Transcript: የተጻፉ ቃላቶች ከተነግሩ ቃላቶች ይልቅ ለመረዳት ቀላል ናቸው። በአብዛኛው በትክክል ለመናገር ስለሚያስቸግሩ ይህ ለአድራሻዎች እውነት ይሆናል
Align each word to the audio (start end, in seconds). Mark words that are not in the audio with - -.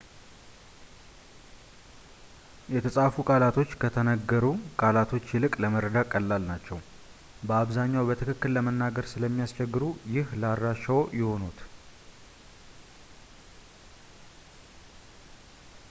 የተጻፉ 2.75 3.15
ቃላቶች 3.31 3.75
ከተነግሩ 3.81 4.45
ቃላቶች 4.79 5.27
ይልቅ 5.35 5.51
ለመረዳት 5.63 6.09
ቀላል 6.13 6.43
ናቸው። 6.51 6.79
በአብዛኛው 7.49 8.07
በትክክል 8.09 8.53
ለመናገር 8.59 9.07
ስለሚያስቸግሩ 9.13 9.85
ይህ 10.15 10.31
ለአድራሻዎች 10.43 11.07
እውነት 11.07 11.15
ይሆናል 11.19 11.57